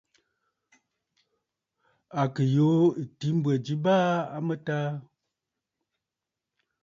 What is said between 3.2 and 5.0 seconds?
mbwɛ̀ ji baa a mɨtaa.